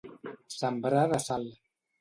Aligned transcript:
Sembrar 0.53 1.05
de 1.13 1.23
sal. 1.29 1.49